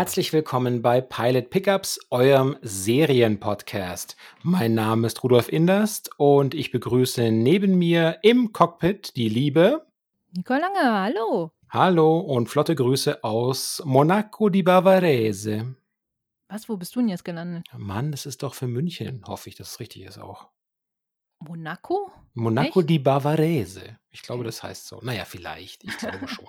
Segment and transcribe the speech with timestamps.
[0.00, 4.16] Herzlich willkommen bei Pilot Pickups, eurem Serienpodcast.
[4.42, 9.84] Mein Name ist Rudolf Inderst und ich begrüße neben mir im Cockpit die liebe
[10.34, 11.50] Nicole Lange, hallo.
[11.68, 15.74] Hallo und flotte Grüße aus Monaco di Bavarese.
[16.48, 17.66] Was, wo bist du denn jetzt gelandet?
[17.76, 20.48] Mann, das ist doch für München, hoffe ich, dass es richtig ist auch.
[21.40, 22.12] Monaco?
[22.34, 22.90] Monaco Echt?
[22.90, 23.98] di Bavarese.
[24.10, 25.00] Ich glaube, das heißt so.
[25.02, 25.84] Naja, vielleicht.
[25.84, 26.46] Ich glaube schon.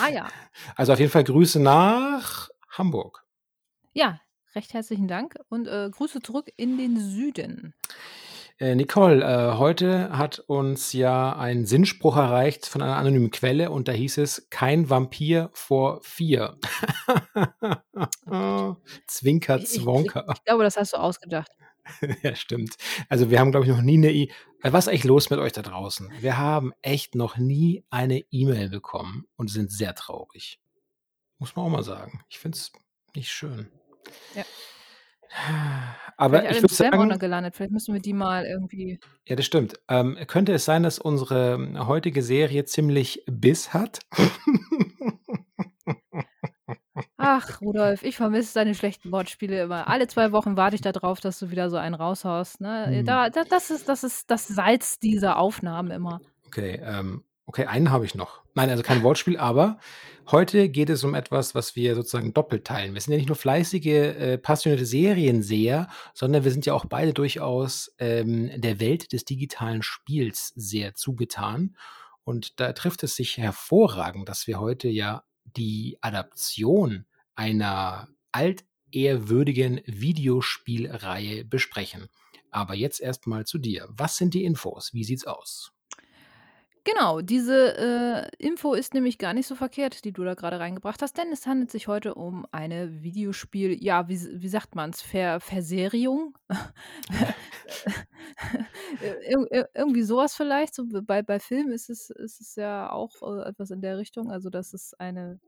[0.00, 0.28] Ah ja.
[0.76, 3.24] Also auf jeden Fall Grüße nach Hamburg.
[3.92, 4.20] Ja,
[4.54, 7.74] recht herzlichen Dank und äh, Grüße zurück in den Süden.
[8.60, 13.86] Äh, Nicole, äh, heute hat uns ja ein Sinnspruch erreicht von einer anonymen Quelle und
[13.86, 16.58] da hieß es, kein Vampir vor vier.
[19.06, 20.26] Zwinker, Ich, ich, ich, Zwonker.
[20.34, 21.50] ich glaube, das hast du ausgedacht.
[22.22, 22.76] ja, stimmt.
[23.08, 24.30] Also wir haben, glaube ich, noch nie eine E-
[24.62, 26.10] Äh, Was ist eigentlich los mit euch da draußen?
[26.20, 30.60] Wir haben echt noch nie eine E-Mail bekommen und sind sehr traurig.
[31.38, 32.22] Muss man auch mal sagen.
[32.28, 32.72] Ich finde es
[33.14, 33.68] nicht schön.
[34.34, 34.44] Ja.
[36.16, 37.54] Aber Vielleicht ich würde sagen, gelandet.
[37.54, 38.98] Vielleicht müssen wir die mal irgendwie.
[39.26, 39.78] ja, das stimmt.
[39.88, 44.00] Ähm, könnte es sein, dass unsere ähm, heutige Serie ziemlich Biss hat?
[47.20, 49.88] Ach, Rudolf, ich vermisse deine schlechten Wortspiele immer.
[49.88, 52.60] Alle zwei Wochen warte ich darauf, dass du wieder so einen raushaust.
[52.60, 52.86] Ne?
[52.86, 53.04] Hm.
[53.04, 56.20] Da, da, das, ist, das ist das Salz dieser Aufnahmen immer.
[56.46, 58.42] Okay, ähm, okay, einen habe ich noch.
[58.54, 59.80] Nein, also kein Wortspiel, aber
[60.30, 62.94] heute geht es um etwas, was wir sozusagen doppelt teilen.
[62.94, 67.14] Wir sind ja nicht nur fleißige, äh, passionierte Serienseher, sondern wir sind ja auch beide
[67.14, 71.74] durchaus ähm, der Welt des digitalen Spiels sehr zugetan.
[72.22, 75.24] Und da trifft es sich hervorragend, dass wir heute ja
[75.56, 82.08] die Adaption einer altehrwürdigen Videospielreihe besprechen.
[82.50, 83.88] Aber jetzt erstmal zu dir.
[83.90, 84.92] Was sind die Infos?
[84.94, 85.72] Wie sieht's aus?
[86.90, 91.02] Genau, diese äh, Info ist nämlich gar nicht so verkehrt, die du da gerade reingebracht
[91.02, 95.02] hast, denn es handelt sich heute um eine Videospiel, ja, wie, wie sagt man es,
[95.02, 96.38] Ver Verserierung?
[99.02, 100.74] Ir ir irgendwie sowas vielleicht.
[100.74, 104.30] So bei, bei Film ist es, ist es ja auch äh, etwas in der Richtung,
[104.30, 105.40] also das ist eine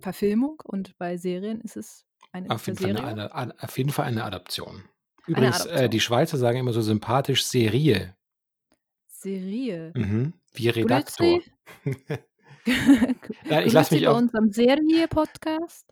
[0.00, 4.06] Verfilmung und bei Serien ist es eine Auf jeden Fall eine, eine, auf jeden Fall
[4.06, 4.82] eine Adaption.
[5.26, 6.00] Übrigens, äh, die Adaption.
[6.00, 8.16] Schweizer sagen immer so sympathisch Serie.
[9.06, 9.92] Serie.
[9.94, 10.32] Mhm.
[10.58, 11.40] Wie Redaktor.
[13.48, 15.86] Ja, ich lasse mich bei auf unserem Serie-Podcast.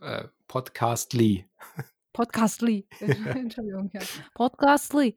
[0.00, 1.44] äh, Podcastly.
[2.14, 2.86] Podcastly.
[3.00, 4.00] Entschuldigung, ja.
[4.34, 5.16] Podcastly.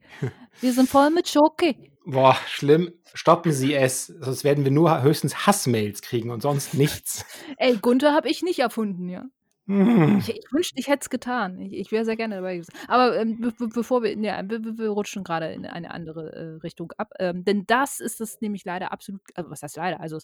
[0.60, 1.92] Wir sind voll mit Schoki.
[2.04, 2.92] Boah, schlimm.
[3.14, 7.24] Stoppen Sie es, sonst werden wir nur höchstens Hassmails kriegen und sonst nichts.
[7.56, 9.24] Ey, Gunther habe ich nicht erfunden, ja.
[9.72, 10.18] Hm.
[10.18, 11.58] Ich, ich wünschte, ich hätte es getan.
[11.60, 12.72] Ich, ich wäre sehr gerne dabei gewesen.
[12.88, 16.60] Aber ähm, be be bevor wir, ja, wir, wir- rutschen gerade in eine andere äh,
[16.62, 17.12] Richtung ab.
[17.18, 20.18] Ähm, denn das ist es nämlich leider absolut, also was heißt leider, also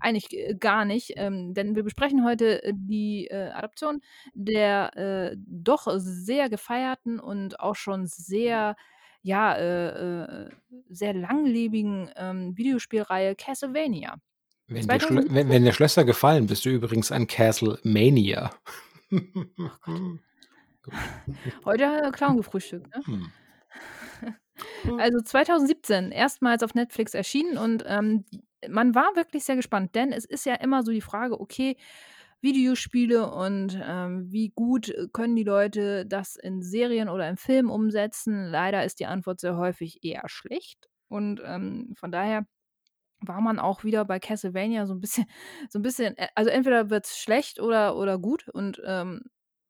[0.00, 1.12] eigentlich äh, gar nicht.
[1.16, 4.00] Ähm, denn wir besprechen heute äh, die äh, Adaption
[4.34, 8.76] der äh, doch sehr gefeierten und auch schon sehr,
[9.22, 9.56] ja,
[10.88, 14.16] sehr langlebigen ähm, Videospielreihe Castlevania.
[14.68, 15.34] Wenn, dir Schlö 2017?
[15.34, 18.50] wenn, wenn dir Schlösser gefallen, bist du übrigens ein Castle Mania.
[21.64, 23.02] Heute er Clown gefrühstückt, ne?
[23.04, 23.32] Hm.
[24.98, 28.24] Also 2017 erstmals auf Netflix erschienen und ähm,
[28.68, 31.76] man war wirklich sehr gespannt, denn es ist ja immer so die Frage, okay,
[32.42, 37.70] Videospiele und ähm, wie gut äh, können die Leute das in Serien oder im Film
[37.70, 38.46] umsetzen?
[38.46, 42.46] Leider ist die Antwort sehr häufig eher schlecht und ähm, von daher
[43.22, 45.26] war man auch wieder bei Castlevania so ein bisschen,
[45.70, 49.22] so ein bisschen, äh, also entweder wird es schlecht oder, oder gut und ähm,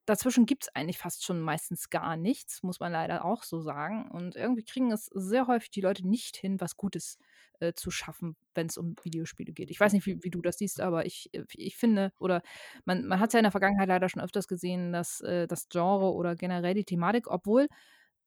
[0.07, 4.11] dazwischen gibt es eigentlich fast schon meistens gar nichts, muss man leider auch so sagen.
[4.11, 7.19] Und irgendwie kriegen es sehr häufig die Leute nicht hin, was Gutes
[7.61, 9.71] äh, zu schaffen, wenn es um Videospiele geht.
[9.71, 12.43] Ich weiß nicht, wie, wie du das siehst, aber ich, äh, ich finde, oder
[12.85, 15.69] man, man hat es ja in der Vergangenheit leider schon öfters gesehen, dass äh, das
[15.69, 17.69] Genre oder generell die Thematik, obwohl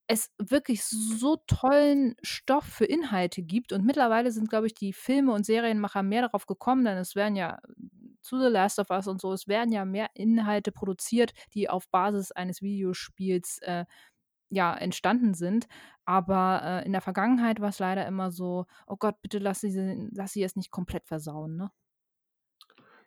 [0.07, 5.33] es wirklich so tollen Stoff für Inhalte gibt und mittlerweile sind, glaube ich, die Filme
[5.33, 7.59] und Serienmacher mehr darauf gekommen, denn es werden ja
[8.21, 11.89] zu The Last of Us und so, es werden ja mehr Inhalte produziert, die auf
[11.89, 13.85] Basis eines Videospiels äh,
[14.49, 15.67] ja, entstanden sind.
[16.05, 20.09] Aber äh, in der Vergangenheit war es leider immer so, oh Gott, bitte lass sie,
[20.13, 21.71] lass sie es nicht komplett versauen, ne?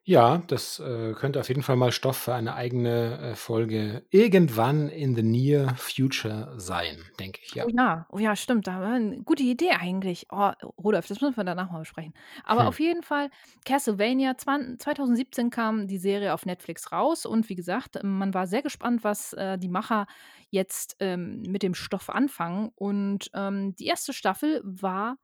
[0.08, 4.88] Ja, das äh, könnte auf jeden Fall mal Stoff für eine eigene äh, Folge irgendwann
[4.88, 7.64] in the near future sein, denke ich, ja.
[7.64, 8.68] Oh ja, oh ja, stimmt.
[8.68, 10.26] Da war 'ne gute Idee eigentlich.
[10.30, 12.14] Oh, Rudolf, das müssen wir danach mal besprechen.
[12.44, 12.68] Aber Hm.
[12.68, 13.30] auf jeden Fall,
[13.64, 18.62] Castlevania, zwan 2017 kam die Serie auf Netflix raus und wie gesagt, man war sehr
[18.62, 20.06] gespannt, was äh, die Macher
[20.50, 22.70] jetzt ähm, mit dem Stoff anfangen.
[22.76, 25.16] Und ähm, die erste Staffel war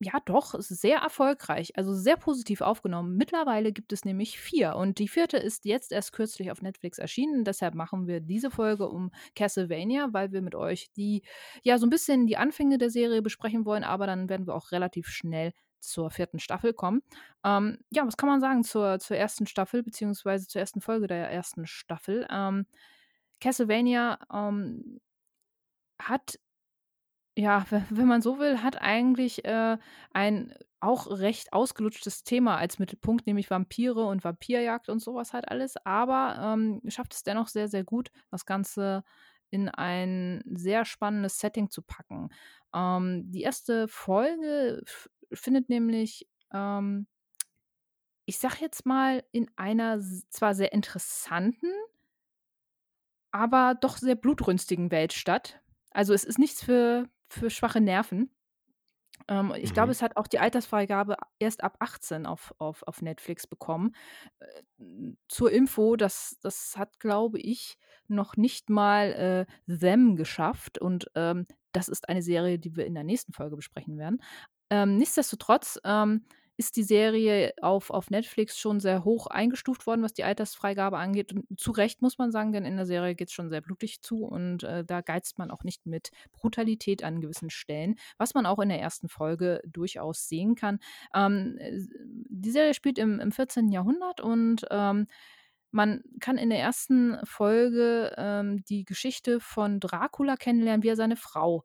[0.00, 3.16] ja doch, sehr erfolgreich, also sehr positiv aufgenommen.
[3.16, 7.44] Mittlerweile gibt es nämlich vier und die vierte ist jetzt erst kürzlich auf Netflix erschienen.
[7.44, 11.22] Deshalb machen wir diese Folge um Castlevania, weil wir mit euch die,
[11.62, 14.70] ja, so ein bisschen die Anfänge der Serie besprechen wollen, aber dann werden wir auch
[14.70, 17.02] relativ schnell zur vierten Staffel kommen.
[17.44, 21.30] Ähm, ja, was kann man sagen zur, zur ersten Staffel, beziehungsweise zur ersten Folge der
[21.30, 22.26] ersten Staffel?
[22.30, 22.66] Ähm,
[23.40, 25.00] Castlevania ähm,
[25.98, 26.38] hat
[27.38, 29.78] ja, wenn man so will, hat eigentlich, äh,
[30.12, 35.74] ein auch recht ausgelutschtes Thema als Mittelpunkt, nämlich Vampire und Vampirjagd und sowas halt alles,
[35.84, 39.02] aber, ähm, schafft es dennoch sehr, sehr gut, das Ganze
[39.50, 42.28] in ein sehr spannendes Setting zu packen.
[42.74, 44.82] Ähm, die erste Folge
[45.32, 47.06] findet nämlich, ähm
[48.26, 49.98] ich sage jetzt mal, in einer
[50.28, 51.68] zwar sehr interessanten
[53.32, 55.60] aber doch sehr blutrünstigen Welt statt.
[55.90, 58.30] Also, es ist nichts für für schwache Nerven.
[59.28, 59.92] Ähm, ich glaube, Mhm.
[59.92, 63.94] es hat auch die Altersfreigabe erst ab 18 auf auf auf Netflix bekommen.
[64.40, 64.62] Äh,
[65.28, 67.78] zur Info, das das hat, glaube ich,
[68.08, 72.94] noch nicht mal, äh, Them geschafft und, ähm, das ist eine Serie, die wir in
[72.94, 74.22] der nächsten Folge besprechen werden.
[74.70, 76.24] Ähm, nichtsdestotrotz, ähm,
[76.58, 81.32] ist die Serie auf auf Netflix schon sehr hoch eingestuft worden, was die Altersfreigabe angeht.
[81.32, 84.24] Und zu Recht, muss man sagen, denn in der Serie geht's schon sehr blutig zu
[84.26, 88.58] und, äh, da geizt man auch nicht mit Brutalität an gewissen Stellen, was man auch
[88.58, 90.80] in der ersten Folge durchaus sehen kann.
[91.14, 91.78] Ähm, äh,
[92.28, 93.72] die Serie spielt im im 14.
[93.72, 95.06] Jahrhundert und, ähm,
[95.70, 101.16] man kann in der ersten Folge, ähm, die Geschichte von Dracula kennenlernen, wie er seine
[101.16, 101.64] Frau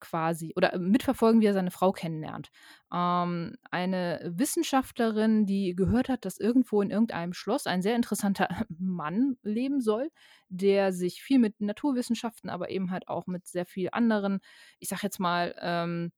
[0.00, 2.50] quasi oder mitverfolgen, wie er seine Frau kennenlernt.
[2.92, 9.36] Ähm, eine Wissenschaftlerin, die gehört hat, dass irgendwo in irgendeinem Schloss ein sehr interessanter Mann
[9.42, 10.10] leben soll,
[10.48, 14.40] der sich viel mit Naturwissenschaften, aber eben halt auch mit sehr viel anderen,
[14.78, 16.12] ich sage jetzt mal, ähm,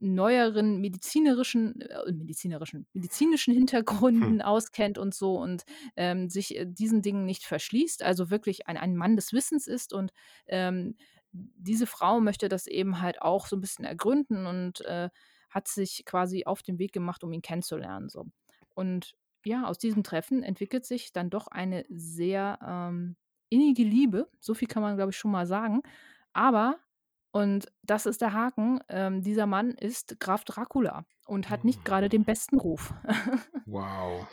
[0.00, 3.54] neueren medizinerischen äh, medizinerischen medizinischen
[4.20, 4.34] Hm.
[4.34, 5.64] Hintergründen auskennt und so und,
[5.96, 9.92] ähm, sich, äh, diesen Dingen nicht verschließt, also wirklich ein ein Mann des Wissens ist
[9.94, 10.12] und,
[10.48, 10.96] ähm,
[11.34, 15.10] diese Frau möchte das eben halt auch so ein bisschen ergründen und, äh,
[15.50, 18.26] hat sich quasi auf den Weg gemacht, um ihn kennenzulernen, so.
[18.74, 19.14] Und
[19.44, 23.16] ja, aus diesem Treffen entwickelt sich dann doch eine sehr, ähm,
[23.50, 24.28] innige Liebe.
[24.40, 25.82] So viel kann man, glaube ich, schon mal sagen.
[26.32, 26.78] Aber
[27.34, 32.08] und das ist der Haken, ähm, dieser Mann ist Graf Dracula und hat nicht gerade
[32.08, 32.94] den besten Ruf.
[33.66, 34.28] Wow.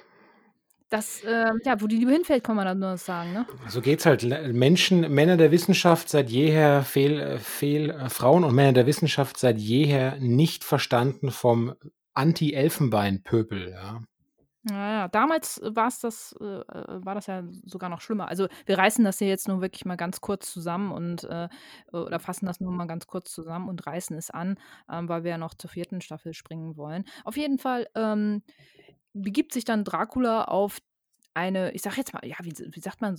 [0.92, 3.48] Das, ähm ja, wo die Liebe hinfällt, kann man dann nur sagen, ne?
[3.68, 4.24] So geht's halt.
[4.54, 9.38] Menschen Männer der Wissenschaft seit jeher fehl äh, fehl äh, Frauen und Männer der Wissenschaft
[9.38, 11.74] seit jeher nicht verstanden vom
[12.14, 14.02] Anti-Elfenbein-Pöbel, ja.
[14.70, 18.28] Ja, ja, damals war's das äh, äh, war das ja sogar noch schlimmer.
[18.28, 21.48] Also, wir reißen das hier jetzt nur wirklich mal ganz kurz zusammen und, äh
[21.92, 24.60] oder fassen das nur mal ganz kurz zusammen und reißen es an,
[24.92, 27.06] ähm, weil wir ja noch zur vierten Staffel springen wollen.
[27.24, 28.44] Auf jeden Fall, ähm,
[29.14, 30.80] begibt sich dann Dracula auf
[31.34, 33.18] eine, ich sage jetzt mal, ja, wie wie sagt man,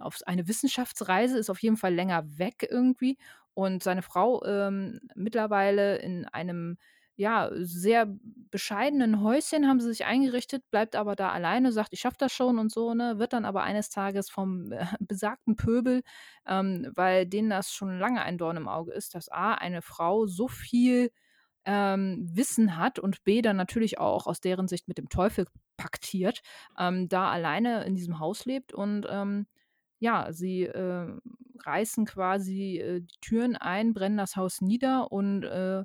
[0.00, 3.18] auf eine Wissenschaftsreise, ist auf jeden Fall länger weg irgendwie
[3.54, 6.78] und seine Frau, ähm, mittlerweile in einem,
[7.16, 8.06] ja, sehr
[8.50, 12.58] bescheidenen Häuschen haben sie sich eingerichtet, bleibt aber da alleine, sagt: „Ich schaffe das schon“
[12.58, 13.18] und so, ne?
[13.18, 16.02] Wird dann aber eines Tages vom, äh, besagten Pöbel,
[16.46, 20.26] ähm, weil denen das schon lange ein Dorn im Auge ist, dass A, eine Frau
[20.26, 21.10] so viel,
[21.64, 26.40] ähm, Wissen hat und B, dann natürlich auch aus deren Sicht mit dem Teufel paktiert,
[26.78, 29.46] ähm, da alleine in diesem Haus lebt und, ähm,
[30.00, 31.14] ja, sie, äh,
[31.64, 35.84] reißen quasi, äh, die Türen ein, brennen das Haus nieder und, äh,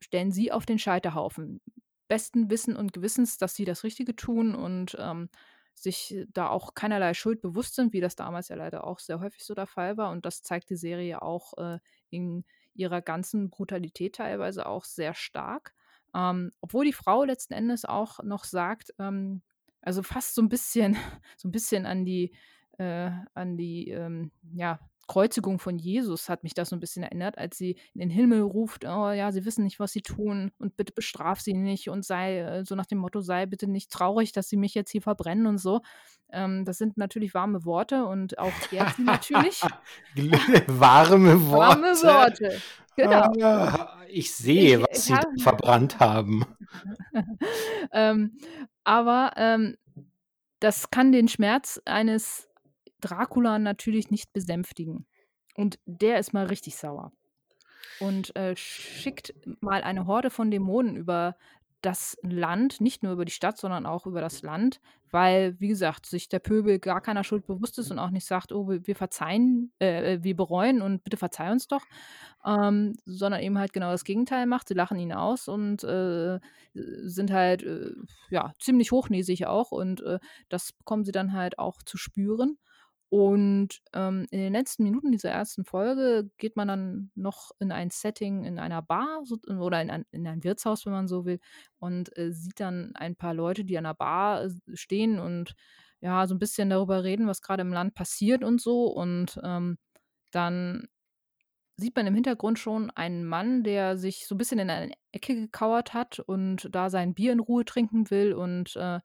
[0.00, 1.60] stellen sie auf den Scheiterhaufen.
[2.08, 5.28] Besten Wissen und Gewissens, dass sie das Richtige tun und, ähm,
[5.74, 9.44] sich da auch keinerlei Schuld bewusst sind, wie das damals ja leider auch sehr häufig
[9.44, 10.10] so der Fall war.
[10.10, 11.78] Und das zeigt die Serie auch, äh,
[12.10, 12.44] in
[12.74, 15.74] ihrer ganzen Brutalität teilweise auch sehr stark.
[16.14, 19.42] Ähm, obwohl die Frau letzten Endes auch noch sagt, ähm
[19.84, 20.96] also fast so ein bisschen
[21.36, 22.32] so ein bisschen an die
[22.78, 24.80] äh, an die, ähm, ja,
[25.12, 28.40] Kreuzigung von Jesus hat mich das so 'n bisschen erinnert, als sie in den Himmel
[28.40, 32.02] ruft: „Oh ja, sie wissen nicht, was sie tun und bitte bestraf sie nicht und
[32.02, 35.02] sei äh, so nach dem Motto: „Sei bitte nicht traurig, dass sie mich jetzt hier
[35.02, 35.82] verbrennen“ und so.
[36.30, 39.60] Ähm, das sind natürlich warme Worte und auch sie natürlich.
[40.66, 42.44] Warme Warme Worte.
[42.44, 42.62] Worte,
[42.96, 43.34] genau.
[43.44, 46.46] Ah, ich Ich sehe, was ich Sie da habe verbrannt haben.
[47.92, 48.38] ähm,
[48.84, 49.76] aber, ähm,
[50.60, 52.48] das kann den Schmerz eines
[53.02, 55.06] Dracula natürlich nicht besänftigen.
[55.56, 57.12] Und der ist mal richtig sauer
[57.98, 61.36] und, äh, schickt mal eine Horde von Dämonen über
[61.82, 64.80] das Land, nicht nur über die Stadt, sondern auch über das Land,
[65.10, 68.52] weil, wie gesagt, sich der Pöbel gar keiner Schuld bewusst ist und auch nicht sagt:
[68.52, 71.84] „Oh, wir verzeihen äh, äh, wir bereuen und bitte verzeih uns doch“,
[72.44, 74.68] ähm, sondern eben halt genau das Gegenteil macht.
[74.68, 76.38] Sie lachen ihn aus und, äh,
[76.74, 77.90] sind halt, äh,
[78.30, 80.18] ja, ziemlich hochnäsig auch und, äh,
[80.48, 82.58] das bekommen sie dann halt auch zu spüren.
[83.14, 87.90] Und, ähm, in den letzten Minuten dieser ersten Folge geht man dann noch in ein
[87.90, 91.38] Setting in einer Bar so oder in ein in ein Wirtshaus, wenn man so will,
[91.78, 95.54] und, äh, sieht dann ein paar Leute, die an der Bar s stehen und,
[96.00, 98.86] ja, so 'n bisschen darüber reden, was grade im Land passiert und so.
[98.86, 99.76] Und, ähm,
[100.32, 100.88] dann
[101.76, 105.34] sieht man im Hintergrund schon einen Mann, der sich so 'n bisschen in eine Ecke
[105.36, 109.00] gekauert hat und da sein Bier in Ruhe trinken will und, äh,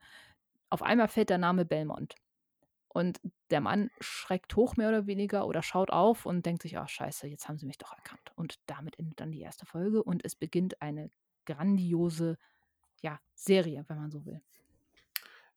[0.71, 2.15] auf einmal fällt der Name Belmont.
[2.97, 3.19] Und
[3.51, 7.27] der Mann schreckt hoch mehr oder weniger oder schaut auf und denkt sich: „Ach scheiße,
[7.27, 10.35] jetzt haben sie mich doch erkannt.“ Und damit endet dann die erste Folge und es
[10.35, 11.11] beginnt eine
[11.45, 12.37] grandiose,
[13.01, 14.41] ja, Serie, wenn man so will.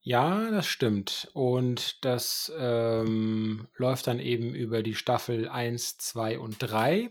[0.03, 1.31] Ja, das stimmt.
[1.35, 7.11] Und das, ähm, läuft dann eben über die Staffel 1, 2 und 3.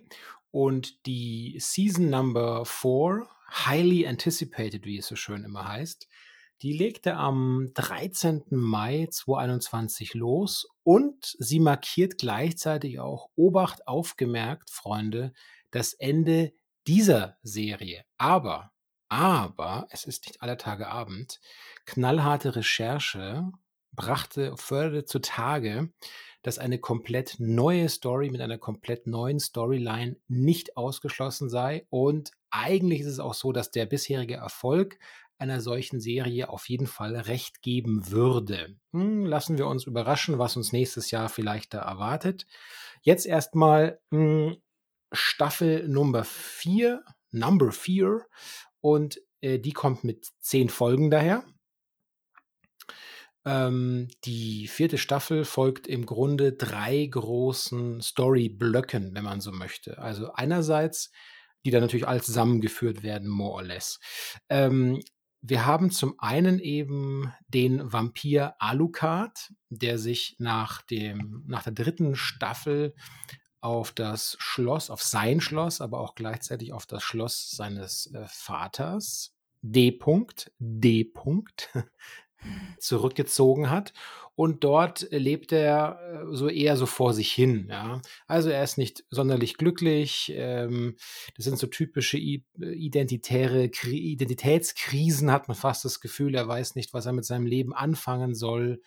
[0.51, 6.07] Und die Season Number 4, highly anticipated, wie es so schön immer heißt,
[6.61, 8.43] die legte am 13.
[8.49, 15.33] Mai 2021 los und sie markiert gleichzeitig auch Obacht, aufgemerkt, Freunde,
[15.71, 16.51] das Ende
[16.87, 18.03] dieser Serie.
[18.17, 18.71] Aber,
[19.07, 21.39] aber, es ist nicht aller Tage Abend,
[21.85, 23.51] knallharte Recherche
[23.93, 25.91] brachte förderte zutage,
[26.41, 31.85] dass eine komplett neue Story mit einer komplett neuen Storyline nicht ausgeschlossen sei.
[31.89, 34.99] Und eigentlich ist es auch so, dass der bisherige Erfolg
[35.39, 38.75] einer solchen Serie auf jeden Fall recht geben würde.
[38.91, 42.45] Hm, lassen wir uns überraschen, was uns nächstes Jahr vielleicht da erwartet.
[43.01, 44.57] Jetzt erst mal, hm,
[45.11, 48.25] Staffel Nummer 4, Number 4
[48.81, 51.43] und, äh, die kommt mit 10 Folgen daher.
[53.45, 54.97] Ähm, die 4.
[54.97, 59.97] Staffel folgt im Grunde 3 großen Storyblöcken, wenn man so möchte.
[59.97, 61.11] Also einerseits
[61.65, 63.99] die dann natürlich alle zusammengeführt werden, more or less.
[64.49, 65.01] Ähm,
[65.41, 72.15] wir haben zum einen eben den Vampir Alucard, der sich nach dem nach der 3.
[72.15, 72.93] Staffel
[73.61, 79.35] auf das Schloss auf sein Schloss, aber auch gleichzeitig auf das Schloss seines, äh, Vaters
[79.61, 79.99] D.
[80.59, 81.11] D.
[82.79, 83.93] zurückgezogen hat.
[84.35, 85.99] Und dort lebt er,
[86.31, 88.01] äh, so eher so vor sich hin, ja.
[88.27, 90.31] Also, er ist nicht sonderlich glücklich.
[90.35, 90.95] Ähm,
[91.35, 96.35] das sind so typische i identitäre Kri Identitätskrisen, hat man fast das Gefühl.
[96.35, 98.81] Er weiß nicht, was er mit seinem Leben anfangen soll.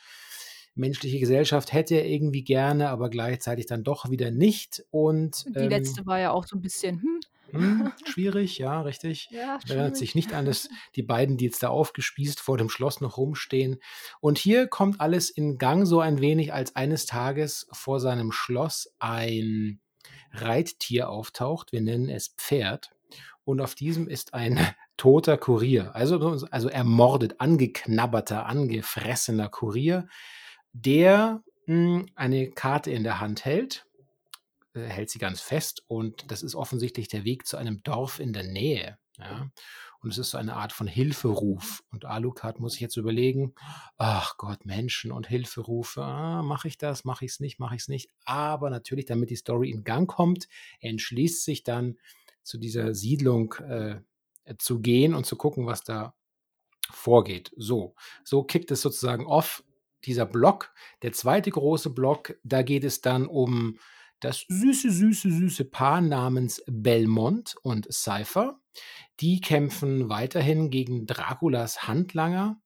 [0.75, 4.85] Menschliche Gesellschaft hätte er irgendwie gerne, aber gleichzeitig dann doch wieder nicht.
[4.90, 7.21] Und, Die ähm letzte war ja auch so 'n bisschen, hm.
[7.50, 9.28] Hm, schwierig, ja, richtig.
[9.30, 13.00] Ja, Erinnert sich nicht an das die beiden, die jetzt da aufgespießt vor dem Schloss
[13.00, 13.80] noch rumstehen.
[14.20, 18.94] Und hier kommt alles in Gang so ein wenig, als eines Tages vor seinem Schloss
[18.99, 19.80] ein
[20.32, 21.72] Reittier auftaucht.
[21.72, 22.90] Wir nennen es Pferd.
[23.44, 24.58] Und auf diesem ist ein
[24.96, 25.94] toter Kurier.
[25.94, 30.06] Also also ermordet, angeknabberter, angefressener Kurier,
[30.72, 33.87] der, hm, eine Karte in der Hand hält
[34.74, 38.44] hält sie ganz fest und das ist offensichtlich der Weg zu einem Dorf in der
[38.44, 39.50] Nähe, ja?
[40.00, 41.84] Und es ist so eine Art von Hilferuf.
[41.90, 43.54] Und Alucard muss sich jetzt überlegen:
[43.98, 48.10] „Ach Gott, Menschen und Hilferufe, ah, mache ich das, mache ich's nicht, mache ich's nicht?“
[48.24, 50.48] Aber natürlich, damit die Story in Gang kommt,
[50.80, 51.98] entschließt sich dann,
[52.42, 54.00] zu dieser Siedlung, äh,
[54.58, 56.14] zu gehen und zu gucken, was da
[56.90, 57.52] vorgeht.
[57.56, 59.64] So, so kickt es sozusagen off,
[60.04, 60.72] dieser Block.
[61.02, 61.50] Der 2.
[61.50, 63.78] große Block, da geht es dann um
[64.22, 68.60] das süße, süße, süße Paar namens Belmont und Cypher.
[69.20, 72.60] Die kämpfen weiterhin gegen Draculas Handlanger.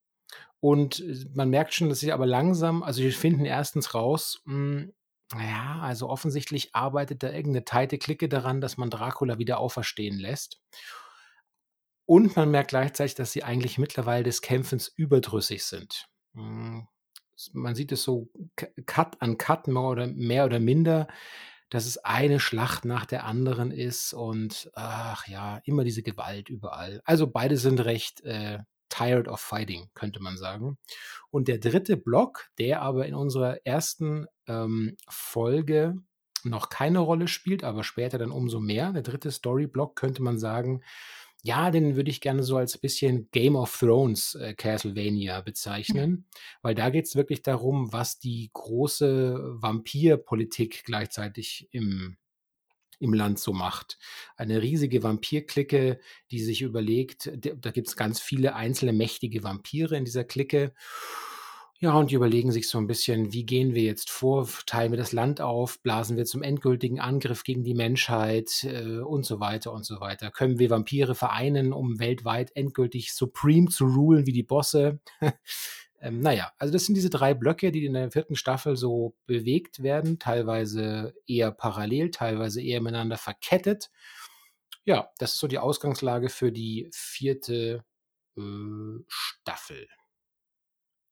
[0.60, 4.92] Und, äh, man merkt schon, dass sie aber langsam also, wir finden erstens raus, hm,
[5.34, 9.58] na ja, also, offensichtlich arbeitet da irgend 'ne tighte Clique daran, dass man Dracula wieder
[9.58, 10.56] auferstehen lässt.
[12.08, 16.06] Und man merkt gleichzeitig, dass sie eigentlich mittlerweile des Kämpfens überdrüssig sind.
[17.52, 18.28] Man sieht es so
[18.87, 21.09] Cut an Cut more oder mehr oder minder,
[21.71, 27.00] dass es eine Schlacht nach der anderen ist und ach ja, immer diese Gewalt überall.
[27.05, 30.78] Also, beide sind recht, äh, tired of fighting, könnte man sagen.
[31.31, 31.97] Und der 3.
[31.97, 35.97] Block, der aber in unserer ersten, ähm, Folge
[36.45, 38.93] noch keine Rolle spielt, aber später dann umso mehr.
[38.93, 39.31] Der 3.
[39.31, 40.83] Storyblock könnte man sagen,
[41.47, 46.26] ja, den würde ich gerne so als bisschen Game of Thrones, äh, Castlevania bezeichnen,
[46.61, 52.17] weil da geht's wirklich darum, was die große Vampirpolitik gleichzeitig im
[52.99, 53.99] im Land so macht.
[54.37, 56.00] Eine riesige Vampirklicke,
[56.31, 60.73] die sich überlegt, da gibt es ganz viele einzelne mächtige Vampire in dieser Clique.
[61.78, 64.49] Ja, und die überlegen sich so ein bisschen, wie gehen wir jetzt vor?
[64.64, 65.83] Teilen wir das Land auf?
[65.83, 70.30] Blasen wir zum endgültigen Angriff gegen die Menschheit äh, und so weiter und so weiter?
[70.30, 75.00] Können wir Vampire vereinen, um weltweit endgültig supreme zu rulen wie die Bosse?
[76.00, 79.83] ähm, naja, also das sind diese drei Blöcke, die in der vierten Staffel so bewegt
[79.83, 83.90] werden, teilweise eher parallel, teilweise eher miteinander verkettet.
[84.87, 87.85] Ja, das ist so die Ausgangslage für die vierte
[88.38, 88.40] äh,
[89.09, 89.88] Staffel.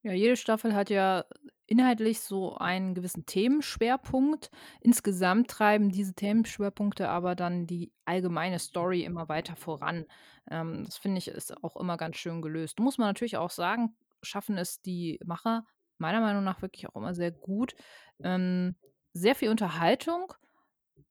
[0.05, 1.25] Ja, jede Staffel hat ja
[1.67, 4.51] inhaltlich so einen gewissen Themenschwerpunkt.
[4.83, 10.05] Insgesamt treiben diese Themenschwerpunkte aber dann die allgemeine Story immer weiter voran.
[10.51, 12.81] Ähm, das finde ich ist auch immer ganz schön gelöst.
[12.81, 15.65] Muss man natürlich auch sagen, schaffen es die Macher
[15.97, 17.75] meiner Meinung nach wirklich auch immer sehr gut.
[18.23, 18.77] Ähm,
[19.15, 20.35] sehr viel Unterhaltung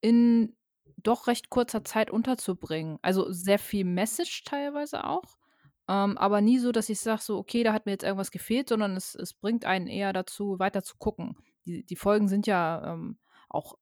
[0.02, 0.56] in
[0.98, 3.00] doch recht kurzer Zeit unterzubringen.
[3.02, 5.36] Also sehr viel Message teilweise auch.
[5.90, 8.70] Ähm, aber nie so, dass ich sage so: „Okay, da hat mir jetzt irgendwas gefehlt“,
[8.70, 11.38] sondern es es bringt einen eher dazu, weiter zu gucken.
[11.66, 13.76] Die die Folgen sind ja, ähm, auch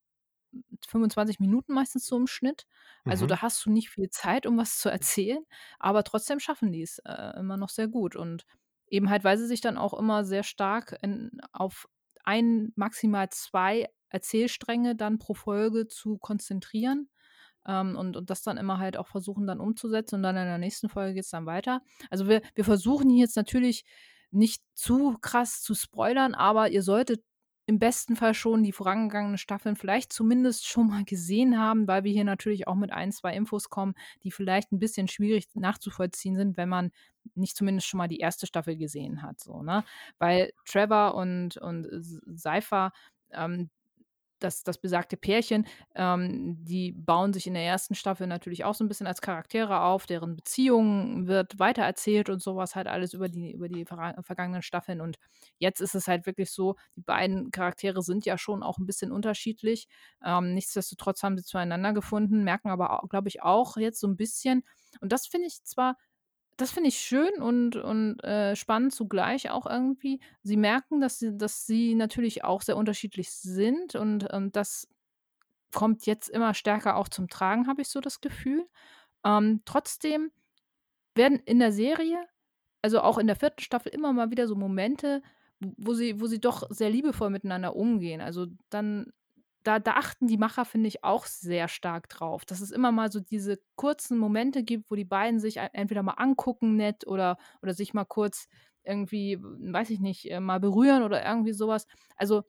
[0.87, 2.65] 25 Minuten meistens so im Schnitt.
[3.05, 3.27] Also, Mhm.
[3.27, 5.45] da hast du nicht viel Zeit, um was zu erzählen,
[5.79, 8.15] aber trotzdem schaffen die's, äh, immer noch sehr gut.
[8.15, 8.45] Und
[8.87, 11.87] eben halt, weil sie sich dann auch immer sehr stark in auf
[12.23, 17.09] ein, maximal 2 Erzählstränge dann pro Folge zu konzentrieren,
[17.67, 20.57] ähm, und und das dann immer halt auch versuchen dann umzusetzen und dann in der
[20.57, 21.81] nächsten Folge geht's dann weiter.
[22.09, 23.83] Also, wir wir versuchen hier jetzt natürlich
[24.31, 27.23] nicht zu krass zu spoilern, aber ihr solltet
[27.67, 32.11] im besten Fall schon die vorangegangenen Staffeln vielleicht zumindest schon mal gesehen haben, weil wir
[32.11, 36.57] hier natürlich auch mit ein, 2 Infos kommen, die vielleicht ein bisschen schwierig nachzuvollziehen sind,
[36.57, 36.91] wenn man
[37.35, 39.83] nicht zumindest schon mal die erste Staffel gesehen hat so, ne?
[40.19, 41.87] Weil Trevor und und
[42.35, 42.91] Cypher,
[43.31, 43.69] ähm,
[44.43, 48.83] das, das besagte Pärchen, ähm, die bauen sich in der ersten Staffel natürlich auch so
[48.83, 53.51] ein bisschen als Charaktere auf, deren Beziehung wird weitererzählt und sowas halt alles über die,
[53.51, 55.01] über die vergangenen Staffeln.
[55.01, 55.17] Und
[55.57, 59.11] jetzt ist es halt wirklich so, die beiden Charaktere sind ja schon auch ein bisschen
[59.11, 59.87] unterschiedlich.
[60.25, 64.63] Ähm, nichtsdestotrotz haben sie zueinander gefunden, merken aber, glaube ich, auch jetzt so ein bisschen.
[64.99, 65.95] Und das finde ich zwar
[66.57, 70.19] das finde ich schön und und, äh, spannend zugleich auch irgendwie.
[70.43, 74.87] Sie merken, dass sie dass sie natürlich auch sehr unterschiedlich sind und und das
[75.73, 78.67] kommt jetzt immer stärker auch zum Tragen, habe ich so das Gefühl.
[79.25, 80.31] Ähm, trotzdem
[81.15, 82.17] werden in der Serie,
[82.81, 85.21] also auch in der vierten Staffel, immer mal wieder so Momente,
[85.59, 88.21] wo sie wo sie doch sehr liebevoll miteinander umgehen.
[88.21, 89.13] Also, dann
[89.63, 93.11] da da achten die Macher, finde ich, auch sehr stark drauf, dass es immer mal
[93.11, 97.37] so diese kurzen Momente gibt, wo die beiden sich e entweder mal angucken nett oder
[97.61, 98.47] oder sich mal kurz
[98.83, 101.85] irgendwie, weiß ich nicht, äh, mal berühren oder irgendwie sowas.
[102.17, 102.43] Also,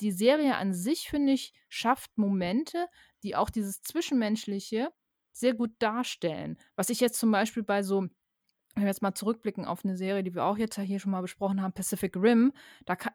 [0.00, 2.88] die Serie an sich, finde ich, schafft Momente,
[3.22, 4.90] die auch dieses Zwischenmenschliche
[5.32, 6.58] sehr gut darstellen.
[6.76, 8.08] Was ich jetzt zum Beispiel bei so
[8.74, 11.20] wenn wir jetzt mal zurückblicken auf eine Serie, die wir auch jetzt hier schon mal
[11.20, 12.52] besprochen haben, Pacific Rim,
[12.86, 13.12] da ka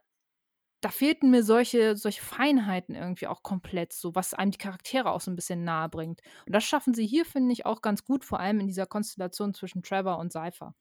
[0.81, 5.21] da fehlten mir solche solche Feinheiten irgendwie auch komplett so, was einem die Charaktere auch
[5.21, 6.21] so 'n bisschen nahebringt.
[6.45, 9.53] Und das schaffen sie hier, finde ich, auch ganz gut, vor allem in dieser Konstellation
[9.53, 10.75] zwischen Trevor und Cypher.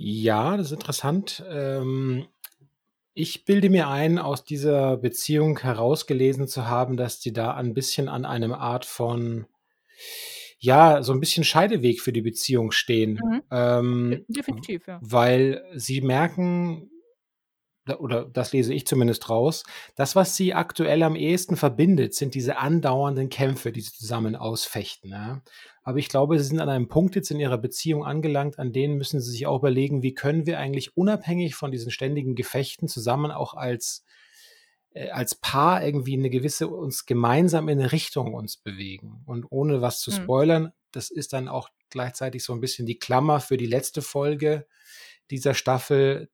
[0.00, 1.44] Ja, das ist interessant.
[1.50, 2.26] Ähm,
[3.14, 8.08] ich bilde mir ein, aus dieser Beziehung herausgelesen zu haben, dass die da ein bisschen
[8.08, 9.46] an einem Art von
[10.60, 13.22] ja, so 'n bisschen Scheideweg für die Beziehung stehen.
[13.22, 13.40] Mhm.
[13.50, 15.00] Ähm, definitiv, ja.
[15.00, 16.90] weil sie merken
[17.96, 19.64] oder das lese ich zumindest raus,
[19.96, 25.10] das, was sie aktuell am ehesten verbindet, sind diese andauernden Kämpfe, die sie zusammen ausfechten,
[25.10, 25.42] ja.
[25.82, 28.98] Aber ich glaube, sie sind an einem Punkt jetzt in ihrer Beziehung angelangt, an denen
[28.98, 33.30] müssen sie sich auch überlegen: „Wie können wir eigentlich unabhängig von diesen ständigen Gefechten zusammen
[33.32, 34.04] auch als
[34.94, 39.82] äh, als Paar irgendwie 'ne gewisse uns gemeinsam in 'ne Richtung uns bewegen?“ Und ohne
[39.82, 40.28] was zu Mhm.
[40.28, 44.66] spoilern, das ist dann auch gleichzeitig so 'n bisschen die Klammer für die letzte Folge
[45.30, 46.30] dieser Staffel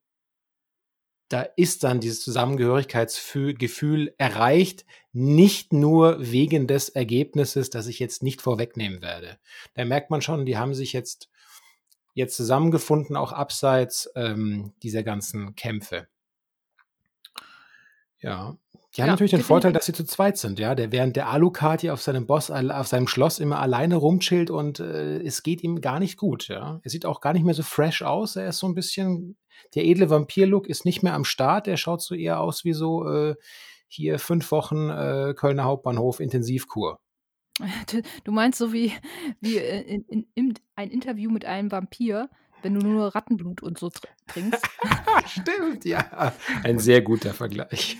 [1.29, 8.23] da ist dann dieses Zusammengehörigkeitsfü Gefühl erreicht, nicht nur wegen des Ergebnisses, das ich jetzt
[8.23, 9.37] nicht vorwegnehmen werde.
[9.73, 11.29] Da merkt man schon, die haben sich jetzt
[12.13, 16.07] jetzt zusammengefunden, auch abseits, ähm, dieser ganzen Kämpfe.
[18.21, 18.57] Ja.
[18.95, 20.73] Die haben Ja, natürlich den Vorteil, dass sie zu zweit sind, ja.
[20.73, 24.79] Der während der Alucard hier auf seinem Boss auf seinem Schloss immer alleine rumchillt und,
[24.79, 26.79] äh, es geht ihm gar nicht gut, ja.
[26.83, 28.35] Er sieht auch gar nicht mehr so fresh aus.
[28.37, 29.37] Er ist so 'n bisschen
[29.73, 31.67] der edle Vampir-Look ist nicht mehr am Start.
[31.67, 33.35] Der schaut so eher aus wie so, äh,
[33.87, 36.99] hier 5 Wochen, äh, Kölner Hauptbahnhof Intensivkur.
[38.23, 38.91] Du meinst so wie
[39.39, 42.29] wie, äh, in in im ein Interview mit einem Vampir,
[42.61, 44.67] wenn du nur Rattenblut und so tr trinkst?
[45.27, 46.33] Stimmt, ja.
[46.63, 47.97] Ein sehr guter Vergleich.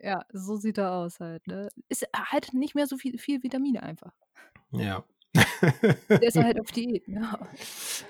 [0.00, 1.68] Ja, so sieht er aus halt, ne?
[1.88, 4.12] Ist halt nicht mehr so viel viel Vitamine einfach.
[4.70, 5.04] Ja.
[6.08, 7.38] Der ist halt auf Diät, ja.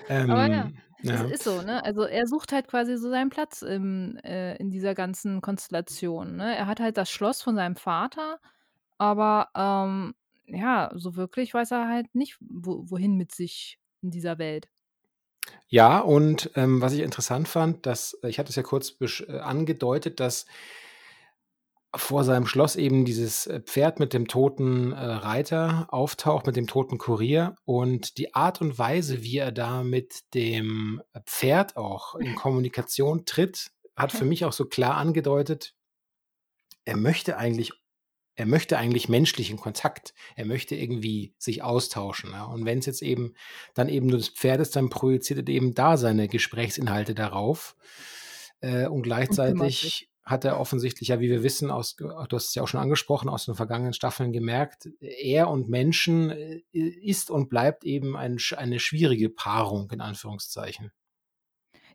[0.09, 0.69] Aber ja,
[1.03, 1.23] Es ja.
[1.25, 1.83] ist so, ne?
[1.83, 6.55] Also, er sucht halt quasi so seinen Platz im äh, in dieser ganzen Konstellation, ne?
[6.55, 8.39] Er hat halt das Schloss von seinem Vater,
[8.97, 10.15] aber, ähm,
[10.47, 14.69] ja, so wirklich weiß er halt nicht, wo wohin mit sich in dieser Welt.
[15.67, 20.19] Ja, und, ähm, was ich interessant fand, dass ich hatte es ja kurz äh, angedeutet,
[20.19, 20.45] dass
[21.97, 26.67] vor seinem Schloss eben dieses, äh, Pferd mit dem toten, äh, Reiter auftaucht, mit dem
[26.67, 27.55] toten Kurier.
[27.65, 33.25] Und die Art und Weise, wie er da mit dem, äh, Pferd auch in Kommunikation
[33.25, 35.73] tritt, hat für mich auch so klar angedeutet
[36.85, 37.71] er möchte eigentlich
[38.37, 40.13] er möchte eigentlich menschlichen Kontakt.
[40.35, 42.43] Er möchte irgendwie sich austauschen, ja?
[42.43, 43.33] Und wenn's jetzt eben
[43.75, 47.77] dann eben nur das Pferd ist, dann projiziert er eben da seine Gesprächsinhalte darauf.
[48.59, 52.63] Äh, und gleichzeitig hat er offensichtlich ja, wie wir wissen aus du hast es ja
[52.63, 57.83] auch schon angesprochen, aus den vergangenen Staffeln gemerkt, er und Menschen, äh, ist und bleibt
[57.85, 60.91] eben ein eine schwierige Paarung in Anführungszeichen.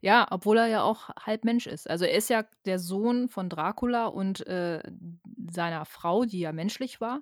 [0.02, 1.88] Ja, obwohl er ja auch halb Mensch ist.
[1.90, 4.82] Also, er ist ja der Sohn von Dracula und, äh,
[5.50, 7.20] seiner Frau, die ja menschlich war.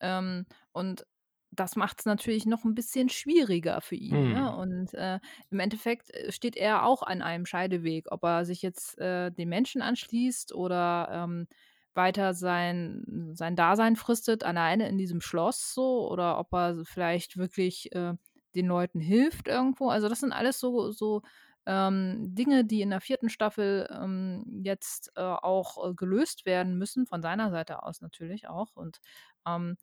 [0.00, 1.06] Ähm, und
[1.52, 4.50] das macht's natürlich noch 'n bisschen schwieriger für ihn, ne?
[4.50, 4.56] Mhm.
[4.56, 8.98] Und, äh, im Endeffekt, äh, steht er auch an einem Scheideweg, ob er sich jetzt,
[8.98, 11.48] äh, den Menschen anschließt oder, ähm,
[11.94, 17.92] weiter sein sein Dasein fristet alleine in diesem Schloss so oder ob er vielleicht wirklich,
[17.94, 18.14] äh,
[18.54, 19.90] den Leuten hilft irgendwo.
[19.90, 21.22] Also, das sind alles so so,
[21.66, 23.28] ähm, Dinge, die in der 4.
[23.28, 28.76] Staffel, ähm, jetzt, äh, auch, äh, gelöst werden müssen, von seiner Seite aus natürlich auch.
[28.76, 29.00] Und,
[29.46, 29.76] ähm,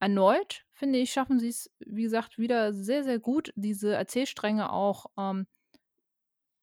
[0.00, 5.46] erneut, finde ich, schaffen sie's, wie gesagt, wieder sehr, sehr gut, diese Erzählstränge auch, ähm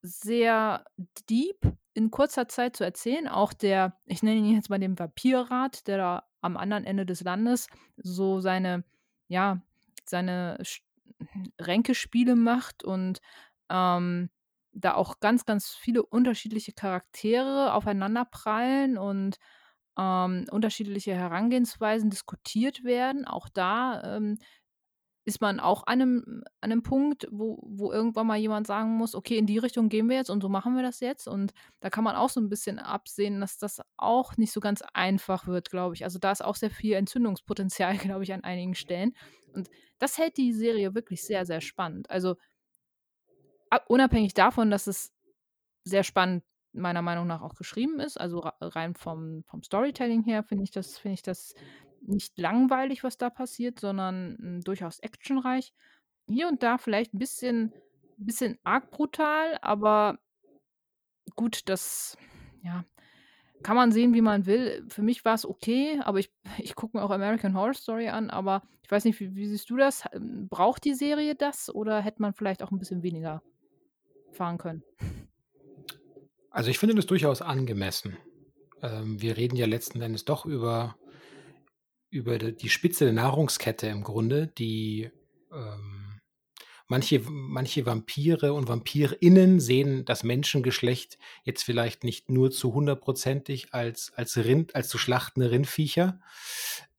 [0.04, 0.86] sehr
[1.30, 1.60] deep
[1.94, 3.28] in kurzer Zeit zu erzählen.
[3.28, 7.22] Auch der ich nenne ihn jetzt mal den Vampirrat, der da am anderen Ende des
[7.22, 8.84] Landes so seine
[9.28, 9.62] ja,
[10.06, 10.58] seine
[11.60, 13.20] Ränkespiele macht und,
[13.70, 14.30] ähm,
[14.74, 19.38] da auch ganz, ganz viele unterschiedliche Charaktere aufeinanderprallen und,
[19.98, 23.26] ähm, unterschiedliche Herangehensweisen diskutiert werden.
[23.26, 24.38] Auch da, ähm,
[25.26, 29.14] ist man auch an 'nem an 'nem Punkt, wo wo irgendwann mal jemand sagen muss:
[29.16, 31.90] „Okay, in die Richtung gehen wir jetzt und so machen wir das jetzt.“ Und da
[31.90, 35.70] kann man auch so 'n bisschen absehen, dass das auch nicht so ganz einfach wird,
[35.70, 36.06] glaube ich.
[36.06, 39.14] Also, da ist auch sehr viel Entzündungspotenzial, glaube ich, an einigen Stellen.
[39.54, 42.10] Und das hält die Serie wirklich sehr, sehr spannend.
[42.10, 42.36] Also
[43.72, 45.12] a unabhängig davon, dass es
[45.86, 46.44] sehr spannend
[46.78, 50.72] meiner Meinung nach auch geschrieben ist, also, rei rein vom vom Storytelling her finde ich
[50.72, 51.54] das ich das
[52.02, 55.74] nicht langweilig, was da passiert, sondern, hm, durchaus actionreich.
[56.30, 57.76] Hier und da vielleicht 'n bisschen
[58.18, 60.20] bisschen arg brutal, aber
[61.36, 62.18] gut, das,
[62.64, 62.86] ja,
[63.64, 64.86] kann man sehen, wie man will.
[64.90, 68.64] Für mich war's okay, aber ich ich gucke mir auch American Horror Story an, aber
[68.84, 70.06] ich weiß nicht, wie wie siehst du das?
[70.14, 73.44] Ähm, braucht die Serie das oder hätte man vielleicht auch 'n bisschen weniger
[74.32, 74.84] fahren können?
[76.58, 78.18] Also, ich finde das durchaus angemessen.
[78.82, 80.98] Ähm, wir reden ja letzten Endes doch über
[82.10, 85.12] über die Spitze der Nahrungskette im Grunde, die,
[85.54, 86.20] ähm
[86.88, 94.12] manche manche Vampire und VampirInnen sehen das Menschengeschlecht jetzt vielleicht nicht nur zu hundertprozentig als
[94.16, 96.20] als Rind als zu schlachtende Rindviecher,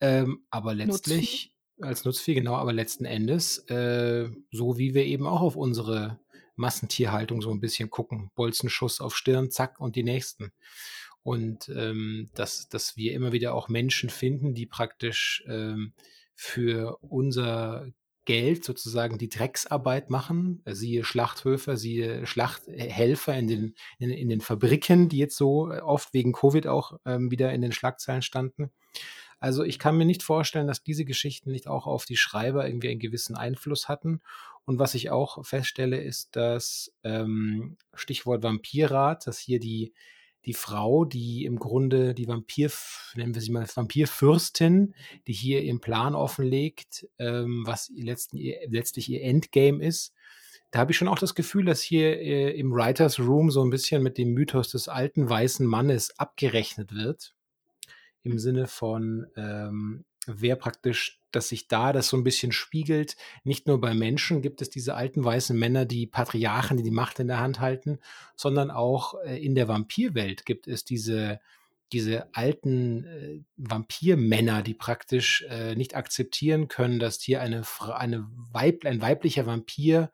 [0.01, 0.93] ähm, aber Nutzvieh?
[0.93, 6.21] letztlich als Nutzvieh, genau, aber letzten Endes, äh, so wie wir eben auch auf unsere
[6.59, 8.31] Massentierhaltung so 'n bisschen gucken.
[8.37, 10.53] Bolzenschuss auf Stirn, zack und die Nächsten.
[11.23, 15.93] Und, ähm, dass dass wir immer wieder auch Menschen finden, die praktisch, ähm,
[16.35, 17.89] für unser
[18.27, 25.09] Geld sozusagen die Drecksarbeit machen, siehe Schlachthöfe, siehe Schlachthelfer in den in in den Fabriken,
[25.09, 28.71] die jetzt so oft wegen Covid auch, ähm, wieder in den Schlagzeilen standen.
[29.41, 32.89] Also, ich kann mir nicht vorstellen, dass diese Geschichten nicht auch auf die Schreiber irgendwie
[32.91, 34.21] einen gewissen Einfluss hatten.
[34.65, 39.93] Und was ich auch feststelle, ist, dass, ähm, Stichwort Vampirrat, dass hier die
[40.45, 44.95] die Frau, die im Grunde die Vampirf nennen wir sie mal Vampirfürstin,
[45.27, 50.15] die hier ihren Plan offenlegt, ähm, was letzten letztlich ihr Endgame ist.
[50.71, 53.71] Da habe ich schon auch das Gefühl, dass hier, äh, im Writers Room so 'n
[53.71, 57.35] bisschen mit dem Mythos des alten weißen Mannes abgerechnet wird.
[58.25, 63.15] Im Sinne von, ähm, wer praktisch dass sich da das so 'n bisschen spiegelt.
[63.45, 67.21] Nicht nur bei Menschen gibt es diese alten weißen Männer, die Patriarchen, die die Macht
[67.21, 67.99] in der Hand halten,
[68.35, 71.41] sondern auch, äh, in der Vampirwelt gibt es diese
[71.93, 77.63] diese alten, äh, Vampirmänner, die praktisch, äh, nicht akzeptieren können, dass hier eine
[77.95, 80.11] eine Weib ein weiblicher Vampir,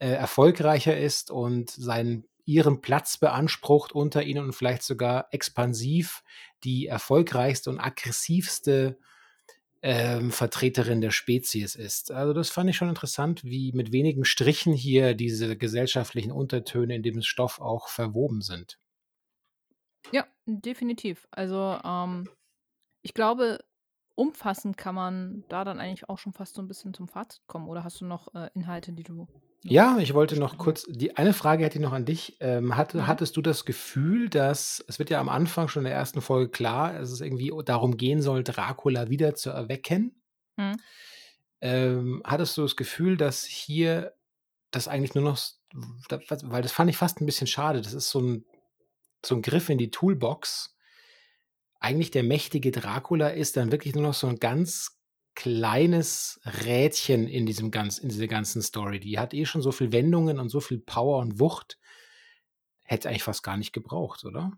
[0.00, 6.22] äh, erfolgreicher ist und sein ihren Platz beansprucht unter ihnen und vielleicht sogar expansiv
[6.64, 8.98] die erfolgreichste und aggressivste
[9.82, 12.10] ähm, Vertreterin der Spezies ist.
[12.10, 17.02] Also das fand ich schon interessant, wie mit wenigen Strichen hier diese gesellschaftlichen Untertöne in
[17.02, 18.78] dem Stoff auch verwoben sind.
[20.12, 21.28] Ja, definitiv.
[21.30, 22.28] Also ähm,
[23.02, 23.60] ich glaube,
[24.16, 27.68] umfassend kann man da dann eigentlich auch schon fast so ein bisschen zum Fazit kommen.
[27.68, 29.28] Oder hast du noch äh, Inhalte, die du
[29.62, 32.36] ja, ich wollte noch kurz, die eine Frage hätte ich noch an dich.
[32.40, 33.06] Ähm, hatte, Mhm.
[33.06, 36.50] hattest du das Gefühl, dass, es wird ja am Anfang schon in der ersten Folge
[36.50, 40.22] klar, dass es irgendwie darum gehen soll, Dracula wieder zu erwecken?
[40.56, 40.80] Mhm.
[41.60, 44.14] Ähm, hattest du das Gefühl, dass hier
[44.70, 45.38] das eigentlich nur noch,
[46.42, 48.44] weil das fand ich fast ein bisschen schade, das ist so ein,
[49.24, 50.76] so ein Griff in die Toolbox.
[51.80, 54.99] Eigentlich der mächtige Dracula ist dann wirklich nur noch so ein ganz
[55.40, 59.00] kleines Rädchen in diesem ganz in dieser ganzen Story.
[59.00, 61.78] Die hat eh schon so viel Wendungen und so viel Power und Wucht.
[62.82, 64.52] Hätte eigentlich fast gar nicht gebraucht, oder?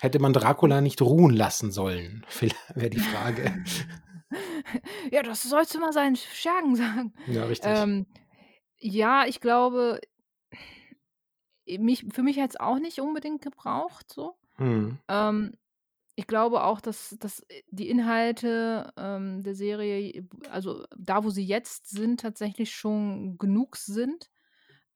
[0.00, 2.24] Hätte man Dracula nicht ruhen lassen sollen,
[2.74, 3.64] wäre die Frage.
[5.10, 7.12] Ja, das sollst du mal seinen Schergen sagen.
[7.26, 7.68] Ja, richtig.
[7.68, 8.06] Ähm,
[8.78, 10.00] ja, ich glaube,
[11.66, 14.36] mich für mich hätte es auch nicht unbedingt gebraucht so.
[14.58, 14.98] Mhm.
[15.08, 15.58] Ähm,
[16.16, 21.88] ich glaube auch, dass dass, die Inhalte, ähm, der Serie, also da, wo sie jetzt
[21.88, 24.30] sind, tatsächlich schon genug sind.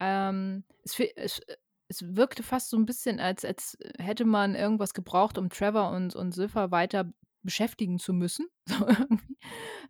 [0.01, 1.41] Ähm, es es
[1.89, 6.15] es wirkte fast so ein bisschen, als als hätte man irgendwas gebraucht, um Trevor und
[6.17, 8.49] und Ziffer weiter beschäftigen zu müssen.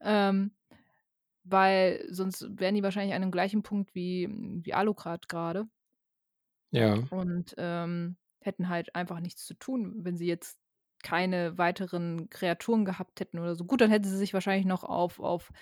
[0.06, 0.54] Ähm,
[1.44, 4.28] weil sonst wären die wahrscheinlich an dem gleichen Punkt wie
[4.62, 5.66] wie Alucard gerade.
[6.70, 6.98] Ja.
[7.10, 10.58] Und, ähm, hätten halt einfach nichts zu tun, wenn sie jetzt
[11.04, 13.64] keine weiteren Kreaturen gehabt hätten oder so.
[13.66, 15.52] Gut, dann hätten sie sich wahrscheinlich noch auf auf,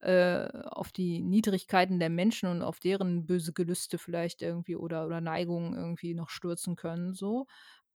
[0.00, 5.20] äh auf die Niedrigkeiten der Menschen und auf deren böse Gelüste vielleicht irgendwie oder oder
[5.20, 7.46] Neigungen irgendwie noch stürzen können so.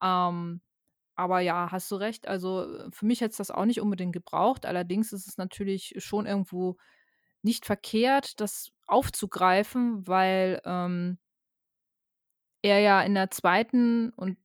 [0.04, 0.62] Ähm,
[1.16, 2.28] aber ja, hast du recht.
[2.28, 4.66] Also, für mich hätte es das auch nicht unbedingt gebraucht.
[4.66, 6.78] Allerdings ist es natürlich schon irgendwo
[7.44, 11.20] nicht verkehrt, das aufzugreifen, weil, ähm
[12.62, 14.38] er ja in der zweiten und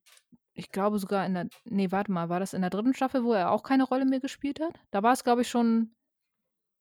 [0.54, 3.32] ich glaube sogar in der ne, warte mal, war das in der dritten Staffel, wo
[3.32, 4.80] er auch keine Rolle mehr gespielt hat?
[4.90, 5.94] Da war es, glaube ich, schon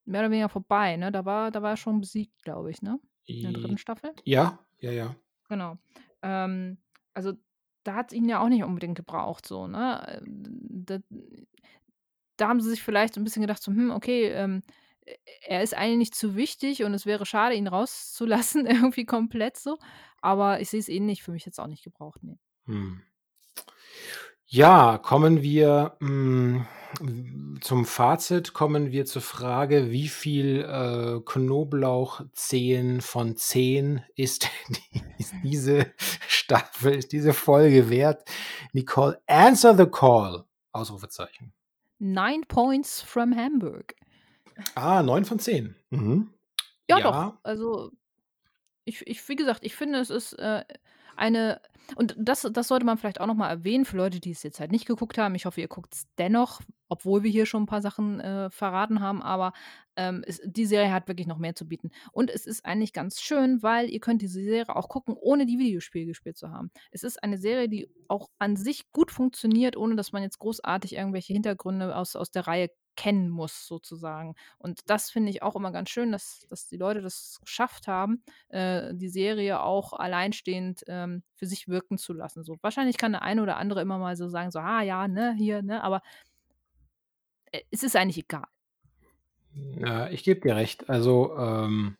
[0.05, 1.11] mehr oder weniger vorbei, ne?
[1.11, 2.99] Da war da war er schon besiegt, glaube ich, ne?
[3.41, 4.15] In der dritten Staffel?
[4.25, 5.15] Ja, ja, ja.
[5.49, 5.77] Genau.
[6.21, 6.77] Ähm,
[7.13, 7.33] also,
[7.83, 10.21] da hat's ihn ja auch nicht unbedingt gebraucht so, ne?
[10.25, 10.99] Ähm, da
[12.37, 14.61] da haben sie sich vielleicht so 'n bisschen gedacht so: „Hm, okay, ähm,
[15.47, 19.77] er ist eigentlich nicht zu wichtig und es wäre schade, ihn rauszulassen irgendwie komplett so.“
[20.21, 21.23] Aber ich sehe es ähnlich.
[21.23, 22.37] Für mich es auch nicht gebraucht, ne.
[22.67, 23.01] Mhm.
[24.53, 26.65] Ja, kommen wir, hm,
[27.61, 34.49] zum Fazit kommen wir zur Frage, wie viel, äh, Knoblauchzehen von 10 ist
[35.17, 35.93] ist diese
[36.27, 38.25] Staffel, ist diese Folge wert?
[38.73, 40.43] Nicole, answer the call!
[40.73, 41.53] Ausrufezeichen.
[41.99, 43.95] 9 points from Hamburg.
[44.75, 45.75] Ah, 9 von 10.
[45.91, 46.29] Mhm.
[46.89, 47.03] Ja, Ja.
[47.03, 47.37] doch.
[47.43, 47.91] Also,
[48.83, 50.65] ich ich wie gesagt, ich finde, es ist, äh,
[51.15, 51.61] eine
[51.95, 54.59] und das das sollte man vielleicht auch noch mal erwähnen für Leute, die es jetzt
[54.59, 55.35] halt nicht geguckt haben.
[55.35, 59.21] Ich hoffe, ihr guckt's dennoch, obwohl wir hier schon 'n paar Sachen, äh, verraten haben,
[59.21, 59.51] aber,
[59.97, 61.91] ähm, es die Serie hat wirklich noch mehr zu bieten.
[62.13, 65.59] Und es ist eigentlich ganz schön, weil ihr könnt diese Serie auch gucken, ohne die
[65.59, 66.71] Videospiele gespielt zu haben.
[66.91, 70.95] Es ist eine Serie, die auch an sich gut funktioniert, ohne dass man jetzt großartig
[70.95, 74.35] irgendwelche Hintergründe aus aus der Reihe kennen muss sozusagen.
[74.57, 78.23] Und das finde ich auch immer ganz schön, dass dass die Leute das geschafft haben,
[78.49, 82.57] äh, die Serie auch alleinstehend, ähm, für sich wirken zu lassen so.
[82.61, 85.61] Wahrscheinlich kann der eine oder andere immer mal so sagen, so: „Ah ja, ne, hier,
[85.63, 86.01] ne?“ Aber
[87.51, 88.45] äh, es ist eigentlich egal.
[89.79, 90.89] Ja, ich gebe dir recht.
[90.89, 91.97] Also, ähm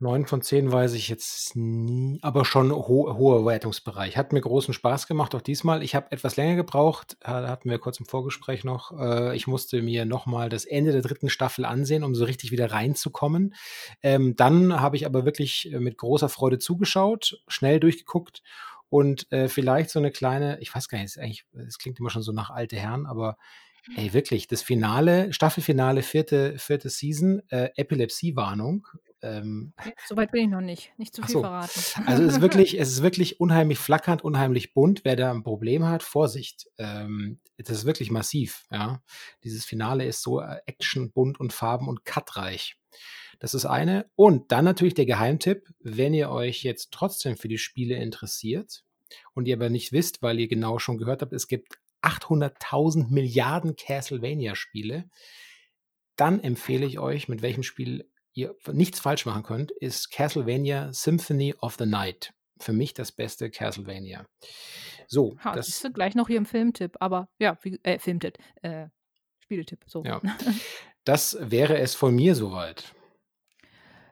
[0.00, 4.16] 9 von 10 weiß ich jetzt nie, aber schon ho hoher Wertungsbereich.
[4.16, 5.82] Hat mir großen Spaß gemacht, auch diesmal.
[5.82, 8.92] Ich habe etwas länger gebraucht, hatten wir kurz im Vorgespräch noch.
[8.96, 12.52] Äh, ich musste mir noch mal das Ende der dritten Staffel ansehen, um so richtig
[12.52, 13.54] wieder reinzukommen.
[14.02, 18.42] Ähm, dann habe ich aber wirklich, äh, mit großer Freude zugeschaut, schnell durchgeguckt
[18.90, 21.16] und, äh, vielleicht so 'ne kleine ich weiß gar nicht,
[21.66, 23.36] es klingt immer schon so nach alte Herren, aber
[23.96, 28.86] ey, wirklich, das Finale Staffelfinale, vierte vierte Season, äh, Epilepsie-Warnung.
[29.22, 30.92] Ähm Ne, so weit bin ich noch nicht.
[30.96, 31.40] Nicht zu viel so.
[31.40, 31.80] verraten.
[32.06, 35.04] Also, es ist wirklich es ist wirklich unheimlich flackernd, unheimlich bunt.
[35.04, 36.68] Wer da 'n Problem hat, Vorsicht.
[36.78, 39.02] Ähm, das ist wirklich massiv, ja.
[39.44, 42.76] Dieses Finale ist so, äh, Action, bunt und farben und cut-reich.
[43.40, 44.10] Das ist eine.
[44.16, 48.84] Und dann natürlich der Geheimtipp, wenn ihr euch jetzt trotzdem für die Spiele interessiert
[49.34, 53.76] und ihr aber nicht wisst, weil ihr genau schon gehört habt, es gibt 800.000 Milliarden
[53.76, 55.08] Castlevania-Spiele,
[56.16, 61.54] dann empfehle ich euch, mit welchem Spiel ihr nichts falsch machen könnt, ist Castlevania Symphony
[61.60, 62.32] of the Night.
[62.60, 64.26] Für mich das beste Castlevania.
[65.06, 68.88] So, Ha, das du, gleich noch hier im Filmtipp, aber ja, wie, äh, Filmtipp, äh,
[69.40, 70.04] Spieletipp, so.
[70.04, 70.20] ja,
[71.04, 72.94] das wäre es von mir soweit.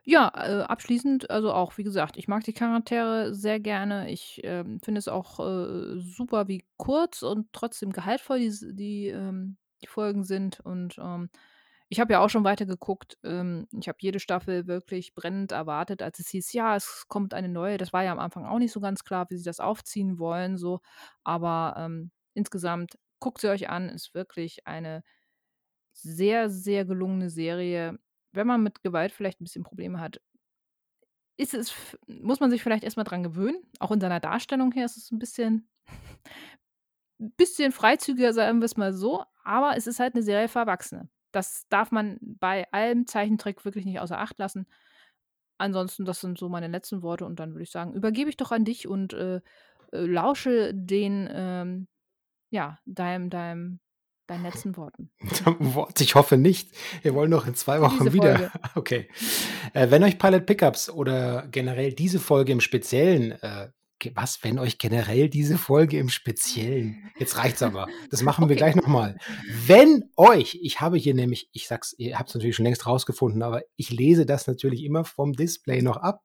[0.04, 4.10] Ja, äh, abschließend, also auch, wie gesagt, ich mag die Charaktere sehr gerne.
[4.10, 9.56] Ich ähm, finde es auch äh, super, wie kurz und trotzdem gehaltvoll die, die, ähm,
[9.82, 10.60] die Folgen sind.
[10.60, 11.28] Und ähm,
[11.88, 13.16] ich habe ja auch schon weitergeguckt.
[13.22, 17.49] Ähm, ich habe jede Staffel wirklich brennend erwartet, als es hieß, ja, es kommt eine
[17.49, 17.79] neue.
[17.79, 20.57] Das war ja am Anfang auch nicht so ganz klar, wie sie das aufziehen wollen.
[20.57, 20.81] So.
[21.25, 25.05] Aber ähm, insgesamt guckt sie euch an, ist wirklich eine
[25.92, 27.99] sehr, sehr gelungene Serie.
[28.33, 30.20] Wenn man mit Gewalt vielleicht ein bisschen Probleme hat,
[31.38, 31.75] ist es
[32.07, 33.62] muss man sich vielleicht erst mal dran gewöhnen.
[33.79, 35.68] Auch in seiner Darstellung her ist es ein bisschen
[37.18, 41.09] bisschen freizügiger, sagen wir's mal so, aber es ist halt eine Serie für Erwachsene.
[41.37, 44.66] Das darf man bei allem Zeichentrick wirklich nicht außer Acht lassen.
[45.59, 48.53] Ansonsten, das sind so meine letzten Worte und dann würde ich sagen, übergebe ich doch
[48.53, 49.37] an dich und, äh,
[49.92, 51.88] äh, lausche den, ähm
[52.51, 53.81] ja, deinem deinem
[54.27, 55.11] deinen letzten Worten.
[55.59, 56.70] Wort, ich hoffe nicht.
[57.03, 58.51] Wir wollen noch in zwei Wochen wieder.
[58.75, 59.09] Okay.
[59.72, 63.68] Äh, wenn euch Pilot Pickups oder generell diese Folge im Speziellen, äh,
[64.14, 68.56] was, wenn euch generell diese Folge im Speziellen, jetzt reicht's aber, das machen wir Okay.
[68.56, 69.16] gleich nochmal.
[69.66, 73.42] Wenn euch, ich habe hier nämlich, ich sag's, ihr habt es natürlich schon längst rausgefunden,
[73.42, 76.22] aber ich lese das natürlich immer vom Display noch ab,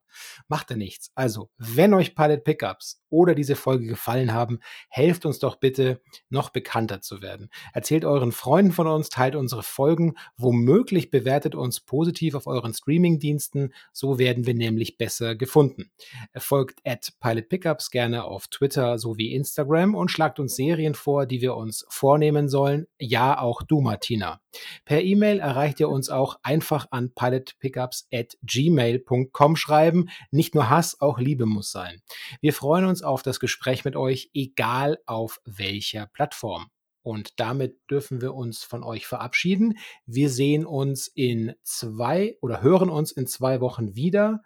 [0.48, 1.10] macht ja nichts.
[1.14, 6.50] Also, wenn euch Pilot Pickups oder diese Folge gefallen haben, helft uns doch bitte, noch
[6.50, 7.48] bekannter zu werden.
[7.72, 13.72] Erzählt euren Freunden von uns, teilt unsere Folgen, womöglich bewertet uns positiv auf euren Streamingdiensten,
[13.92, 15.90] so werden wir nämlich besser gefunden.
[16.36, 21.40] Folgt at Pilot Pickups gerne auf Twitter sowie Instagram und schlagt uns Serien vor, die
[21.40, 22.86] wir uns vornehmen sollen.
[22.98, 24.40] Ja, auch du, Martina.
[24.84, 30.08] Per E-Mail erreicht ihr uns auch einfach an pilotpickups at gmail.com schreiben.
[30.30, 32.00] Nicht nur Hass, auch Liebe muss sein.
[32.40, 36.68] Wir freuen uns auf das Gespräch mit euch, egal auf welcher Plattform.
[37.02, 39.78] Und damit dürfen wir uns von euch verabschieden.
[40.06, 44.42] Wir sehen uns in zwei oder hören uns in zwei Wochen wieder.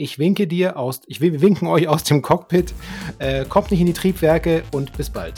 [0.00, 2.72] Ich winke dir aus, ich wir winken euch aus dem Cockpit.
[3.18, 5.34] Äh, kommt nicht in die Triebwerke und bis bald.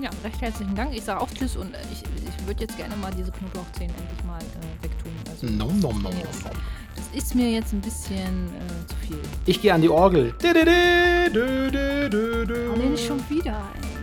[0.00, 0.96] Ja, recht herzlichen Dank.
[0.96, 4.24] Ich sage auch Tschüss und, äh, ich ich würde jetzt gerne mal diese Knoblauchzehen endlich
[4.26, 5.12] mal, äh, wegtun.
[5.28, 6.56] Also, Nom, nom, nom, das ist mir nom, jetzt
[6.96, 9.18] das ist mir jetzt 'n bisschen, äh, zu viel.
[9.44, 10.32] Ich gehe an die Orgel.
[10.42, 12.70] Dü, dü, dü, dü, dü.
[12.72, 13.97] Oh, nicht schon wieder, ey.